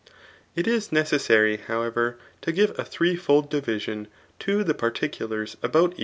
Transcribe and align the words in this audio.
it 0.55 0.65
is 0.65 0.91
necessary, 0.91 1.59
hqwev^r, 1.67 2.15
tagive 2.41 2.75
a 2.75 2.83
threefold! 2.83 3.51
division 3.51 4.07
to 4.39 4.63
the 4.63 4.73
particulars 4.73 5.57
a^out 5.61 5.95